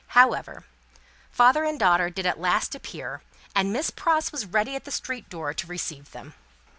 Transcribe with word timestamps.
However, 0.17 0.65
father 1.31 1.63
and 1.63 1.79
daughter 1.79 2.09
did 2.09 2.25
at 2.25 2.39
last 2.39 2.73
appear, 2.73 3.21
and 3.55 3.71
Miss 3.71 3.91
Pross 3.91 4.31
was 4.31 4.47
ready 4.47 4.75
at 4.75 4.83
the 4.85 4.89
street 4.89 5.29
door 5.29 5.53
to 5.53 5.67
receive 5.67 6.09
them. 6.09 6.33